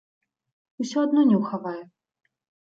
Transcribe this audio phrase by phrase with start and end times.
[0.83, 1.77] Усё адно не ўхавае.